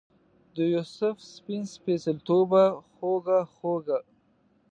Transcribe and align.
دیوسف 0.55 1.15
سپین 1.33 1.63
سپیڅلتوبه 1.75 2.63
خوږه 2.93 3.39
خوږه 3.55 3.99